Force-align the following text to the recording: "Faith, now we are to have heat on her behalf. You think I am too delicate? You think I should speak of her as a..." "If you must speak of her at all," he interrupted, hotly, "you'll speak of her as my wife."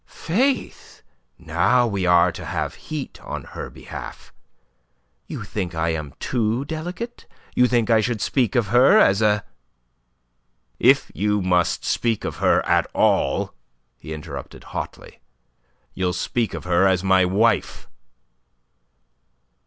"Faith, 0.07 1.03
now 1.37 1.85
we 1.85 2.07
are 2.07 2.31
to 2.31 2.43
have 2.43 2.73
heat 2.89 3.21
on 3.21 3.43
her 3.43 3.69
behalf. 3.69 4.33
You 5.27 5.43
think 5.43 5.75
I 5.75 5.89
am 5.89 6.15
too 6.19 6.65
delicate? 6.65 7.27
You 7.53 7.67
think 7.67 7.91
I 7.91 8.01
should 8.01 8.19
speak 8.19 8.55
of 8.55 8.69
her 8.69 8.97
as 8.97 9.21
a..." 9.21 9.45
"If 10.79 11.11
you 11.13 11.39
must 11.39 11.85
speak 11.85 12.25
of 12.25 12.37
her 12.37 12.65
at 12.65 12.87
all," 12.95 13.53
he 13.99 14.11
interrupted, 14.11 14.63
hotly, 14.73 15.19
"you'll 15.93 16.13
speak 16.13 16.55
of 16.55 16.63
her 16.63 16.87
as 16.87 17.03
my 17.03 17.23
wife." 17.23 17.87